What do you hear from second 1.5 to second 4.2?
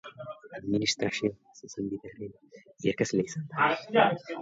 Zuzenbidearen irakaslea izan da.